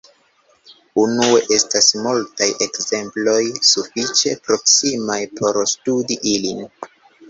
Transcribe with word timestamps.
Unue, 1.01 1.41
estas 1.57 1.91
multaj 2.07 2.49
ekzemploj 2.69 3.39
sufiĉe 3.75 4.37
proksimaj 4.51 5.23
por 5.39 5.65
studi 5.79 6.23
ilin. 6.39 6.71